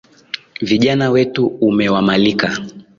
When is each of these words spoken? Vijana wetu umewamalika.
Vijana 0.69 1.09
wetu 1.09 1.47
umewamalika. 1.67 2.57